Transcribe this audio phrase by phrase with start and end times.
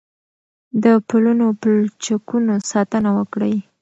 [0.83, 3.55] د پلونو او پلچکونو ساتنه وکړئ.